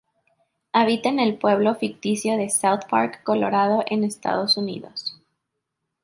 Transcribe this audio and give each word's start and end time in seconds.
Habita 0.73 1.09
en 1.09 1.19
el 1.19 1.37
pueblo 1.37 1.75
ficticio 1.75 2.35
de 2.35 2.49
South 2.49 2.87
Park, 2.89 3.21
Colorado, 3.21 3.83
en 3.85 4.03
Estados 4.03 4.57
Unidos. 4.57 5.21